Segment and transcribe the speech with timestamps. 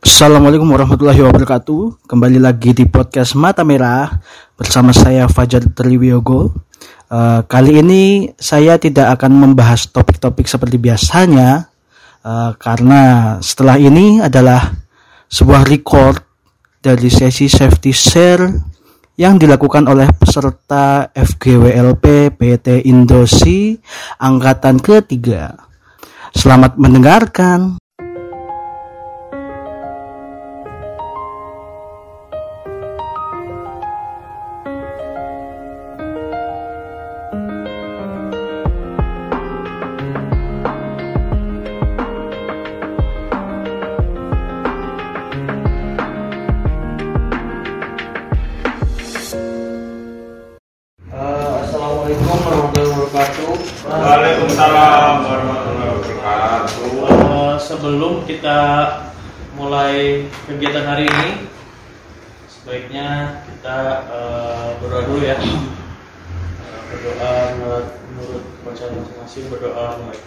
[0.00, 2.08] Assalamualaikum warahmatullahi wabarakatuh.
[2.08, 4.08] Kembali lagi di podcast Mata Merah
[4.56, 6.56] bersama saya Fajar Triwiyogo.
[7.12, 11.68] Uh, kali ini saya tidak akan membahas topik-topik seperti biasanya
[12.24, 14.72] uh, karena setelah ini adalah
[15.28, 16.24] sebuah record
[16.80, 18.48] dari sesi safety share
[19.20, 23.76] yang dilakukan oleh peserta FGWLP PT Indosi
[24.16, 25.60] angkatan ketiga.
[26.32, 27.79] Selamat mendengarkan.
[58.30, 58.60] Kita
[59.58, 61.50] mulai kegiatan hari ini,
[62.46, 65.34] sebaiknya kita eh, berdoa dulu ya.
[65.34, 70.20] Eh, berdoa menurut, menurut bacaan masing-masing berdoa mulai.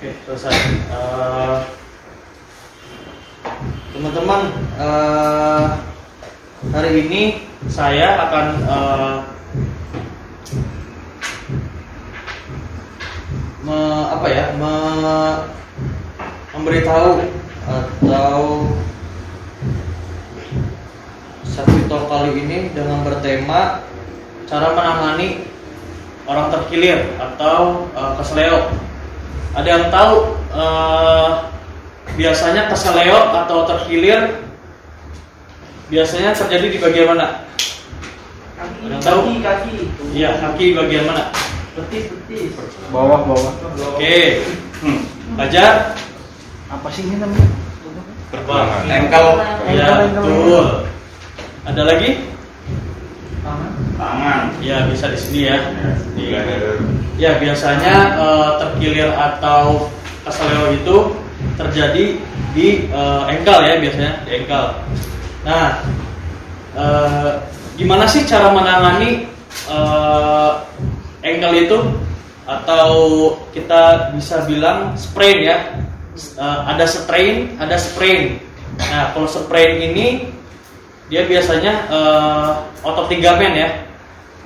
[0.00, 0.56] Oke, selesai.
[0.88, 1.58] Eh,
[3.92, 4.40] Teman-teman,
[4.80, 5.68] eh,
[6.72, 9.16] hari ini saya akan eh,
[13.62, 15.40] me- apa ya, me-
[16.56, 17.22] memberitahu
[17.62, 18.66] atau
[21.46, 23.84] satu talk kali ini dengan bertema
[24.50, 25.46] cara menangani
[26.26, 28.58] orang terkilir atau eh, keseleo.
[29.52, 30.14] Ada yang tahu
[30.52, 31.30] eh,
[32.18, 34.51] biasanya keseleo atau terkilir
[35.92, 37.44] biasanya terjadi di bagian mana?
[38.56, 39.20] kaki Ada tahu?
[39.28, 39.72] kaki kaki
[40.16, 41.28] Iya, kaki bagian mana?
[41.76, 42.52] betis betis
[42.88, 43.52] Bawah bawah.
[43.96, 44.40] Oke.
[44.84, 45.00] Hmm.
[45.36, 45.96] Fajar?
[46.68, 47.48] Apa sih ini namanya?
[48.32, 48.68] Terbang.
[48.88, 49.26] Engkel.
[49.68, 50.66] Iya, betul.
[51.68, 52.10] Ada lagi?
[53.42, 54.40] tangan Tangan.
[54.60, 55.56] Ya, bisa di sini ya.
[56.16, 56.56] Dari
[57.20, 59.88] Ya, biasanya eh, terkilir atau
[60.24, 60.96] keseleo itu
[61.56, 62.04] terjadi
[62.52, 64.64] di eh, engkel ya biasanya, di engkel.
[65.42, 65.82] Nah,
[66.78, 67.32] eh,
[67.78, 69.26] gimana sih cara menangani
[69.70, 70.52] eh,
[71.22, 71.78] engkel itu
[72.42, 72.92] atau
[73.54, 75.58] kita bisa bilang sprain ya?
[76.16, 78.38] Eh, ada strain, ada sprain.
[78.78, 80.30] Nah, kalau sprain ini
[81.12, 82.50] dia biasanya eh,
[82.86, 83.68] otot ligamen ya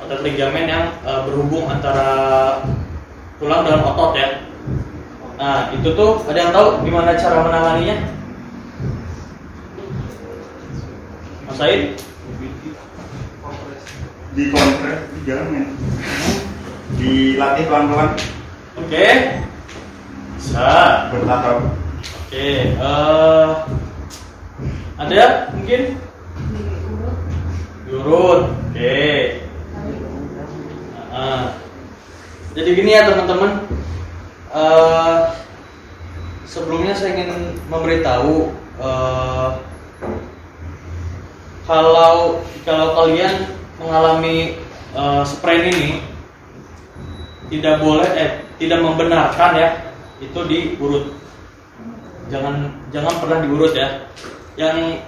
[0.07, 2.07] otot ligamen yang eh, berhubung antara
[3.43, 4.29] tulang dengan otot ya.
[5.37, 7.97] Nah itu tuh ada yang tahu gimana cara menanganinya?
[11.47, 11.97] Mas Said?
[14.37, 15.73] di kompres di jalan
[17.01, 18.11] Dilatih pelan-pelan
[18.77, 19.07] Oke.
[20.37, 21.09] Bisa.
[21.09, 21.59] bertahap.
[22.29, 22.49] Oke.
[22.77, 23.51] eh,
[25.01, 25.25] ada
[25.57, 25.83] mungkin?
[27.89, 28.41] Diurut.
[28.53, 29.41] Oke.
[31.09, 31.57] Nah,
[32.53, 33.65] jadi gini ya teman-teman.
[34.53, 35.17] Eh,
[36.45, 39.26] sebelumnya saya ingin memberitahu eh,
[41.67, 43.51] kalau kalau kalian
[43.83, 44.57] mengalami
[44.95, 46.01] eh, sprain ini
[47.51, 49.69] tidak boleh eh tidak membenarkan ya
[50.23, 51.13] itu diurut.
[52.27, 54.09] Jangan jangan pernah diurut ya.
[54.57, 55.05] Yang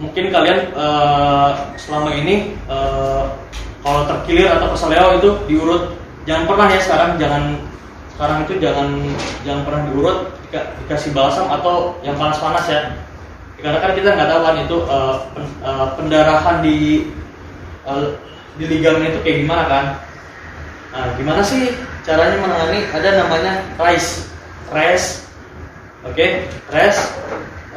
[0.00, 3.24] mungkin kalian eh, selama ini eh,
[3.86, 5.94] kalau terkilir atau keseleo itu diurut
[6.26, 7.42] jangan pernah ya sekarang jangan
[8.18, 8.88] sekarang itu jangan
[9.46, 10.18] jangan pernah diurut
[10.48, 12.80] dika- dikasih balsam atau yang panas-panas ya
[13.56, 16.76] karena kan kita nggak tahu kan itu eh, pen- eh, pendarahan di
[17.88, 18.06] eh,
[18.56, 19.84] di ligamen itu kayak gimana kan.
[20.92, 21.72] Nah gimana sih
[22.04, 22.80] caranya menangani?
[22.92, 24.28] Ada namanya RICE.
[24.66, 25.22] RES
[26.02, 26.26] oke
[26.74, 26.96] RES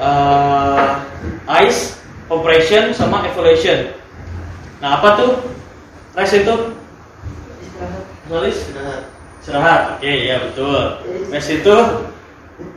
[0.02, 0.90] eh,
[1.66, 1.94] ice
[2.26, 3.94] compression sama evaluation.
[4.82, 5.32] Nah apa tuh?
[6.18, 6.56] RES itu?
[8.30, 8.58] Nulis
[9.42, 9.98] istirahat.
[9.98, 11.02] Oke, ya betul.
[11.34, 11.76] Mes itu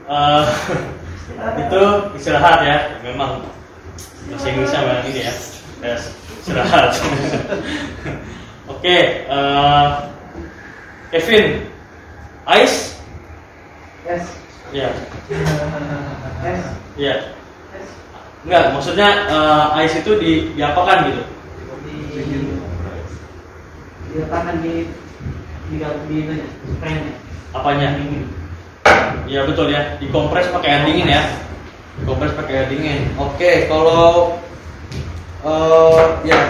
[0.08, 0.44] eh,
[1.30, 1.82] itu
[2.18, 2.76] istirahat ya.
[3.06, 3.44] Memang
[4.30, 5.34] bahasa Inggrisnya memang ini ya.
[5.82, 6.02] Mes
[6.42, 6.90] istirahat.
[8.70, 9.86] Oke, eh,
[11.12, 11.66] Kevin,
[12.62, 12.96] ice,
[14.06, 14.24] yes
[14.72, 14.88] ya,
[15.28, 16.62] yes
[16.96, 17.14] ya.
[17.18, 17.22] yes
[18.42, 21.22] Enggak, maksudnya eh, ice itu di diapakan gitu?
[21.82, 22.38] di
[24.12, 24.86] diletakkan di
[25.72, 26.46] di di itu ya
[26.76, 27.12] spraynya
[27.52, 27.88] Apanya?
[29.28, 31.22] Iya betul ya, dikompres pakai air dingin ya.
[32.02, 33.00] Dikompres pakai air dingin.
[33.16, 34.36] Oke, kalau
[35.42, 36.40] eh ya.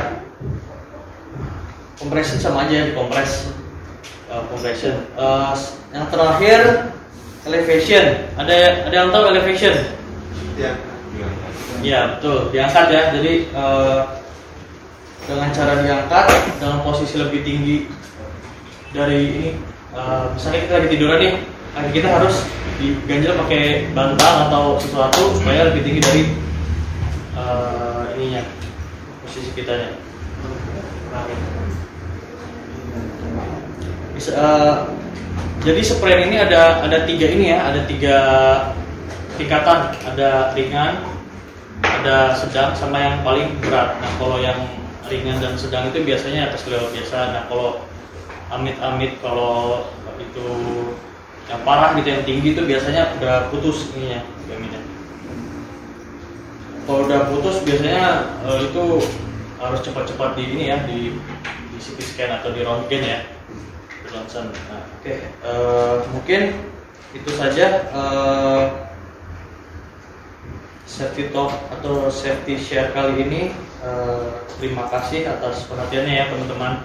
[2.03, 3.47] Compression sama aja di kompres
[4.33, 4.97] Uh, compression.
[5.13, 5.53] Uh,
[5.93, 6.89] yang terakhir
[7.45, 8.17] elevation.
[8.41, 9.77] Ada ada yang tahu elevation?
[10.57, 10.73] Ya.
[11.85, 12.49] ya betul.
[12.49, 13.03] Diangkat ya.
[13.13, 14.09] Jadi uh,
[15.29, 16.27] dengan cara diangkat
[16.65, 17.77] dalam posisi lebih tinggi
[18.97, 19.49] dari ini
[19.93, 21.35] uh, misalnya kita lagi tiduran nih
[21.73, 22.45] kaki kita harus
[22.77, 26.23] diganjel pakai bantal atau sesuatu supaya lebih tinggi dari
[27.37, 28.45] uh, ininya
[29.25, 29.97] posisi kitanya.
[34.13, 34.77] Bisa eh,
[35.65, 38.17] jadi sprain ini ada ada tiga ini ya ada tiga
[39.41, 41.01] tingkatan ada ringan
[41.81, 43.97] ada sedang sama yang paling berat.
[43.97, 44.59] Nah kalau yang
[45.09, 47.19] ringan dan sedang itu biasanya atas level biasa.
[47.33, 47.81] Nah kalau
[48.53, 49.89] amit-amit kalau
[50.21, 50.47] itu
[51.51, 54.81] yang parah gitu yang tinggi itu biasanya udah putus ininya gaminnya
[56.87, 58.85] kalau udah putus biasanya eh, itu
[59.63, 61.15] harus cepat-cepat di ini ya di
[61.73, 63.21] di CT scan atau di röntgen ya
[64.13, 64.53] di.
[64.69, 66.41] Nah, oke Eh, mungkin
[67.17, 68.65] itu saja eh,
[70.85, 73.43] safety talk atau safety share kali ini.
[73.83, 74.27] Eh,
[74.61, 76.85] terima kasih atas perhatiannya ya teman-teman.